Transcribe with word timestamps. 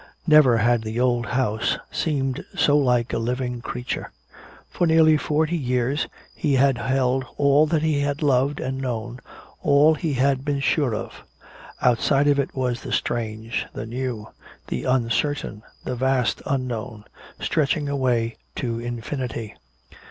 Never 0.25 0.57
had 0.57 0.81
the 0.81 0.99
old 0.99 1.27
house 1.27 1.77
seemed 1.91 2.43
so 2.55 2.75
like 2.75 3.13
a 3.13 3.19
living 3.19 3.61
creature. 3.61 4.11
For 4.67 4.87
nearly 4.87 5.15
forty 5.15 5.55
years 5.55 6.07
it 6.35 6.55
had 6.57 6.79
held 6.79 7.23
all 7.37 7.67
that 7.67 7.83
he 7.83 7.99
had 7.99 8.23
loved 8.23 8.59
and 8.59 8.79
known, 8.81 9.19
all 9.61 9.93
he 9.93 10.13
had 10.13 10.43
been 10.43 10.59
sure 10.59 10.95
of. 10.95 11.23
Outside 11.83 12.27
of 12.27 12.39
it 12.39 12.55
was 12.55 12.81
the 12.81 12.91
strange, 12.91 13.67
the 13.73 13.85
new, 13.85 14.27
the 14.69 14.85
uncertain, 14.85 15.61
the 15.83 15.95
vast 15.95 16.41
unknown, 16.47 17.05
stretching 17.39 17.87
away 17.87 18.37
to 18.55 18.79
infinity.... 18.79 19.53